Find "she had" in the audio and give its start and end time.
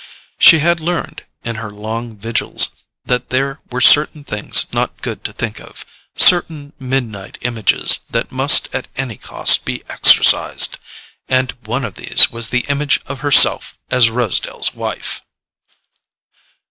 0.39-0.79